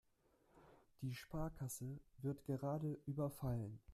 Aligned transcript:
Die 1.03 1.13
Sparkasse 1.13 1.99
wird 2.23 2.43
gerade 2.47 2.97
überfallen. 3.05 3.79